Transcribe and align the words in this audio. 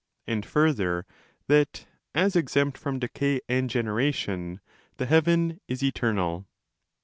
277° 0.27 0.41
DE 0.41 0.47
CAELO 0.65 1.03
that, 1.47 1.85
as 2.15 2.35
exempt 2.35 2.75
from 2.75 2.97
decay 2.97 3.39
and 3.47 3.69
generation, 3.69 4.59
the 4.97 5.05
heaven 5.05 5.59
is 5.67 5.83
eternal. 5.83 6.47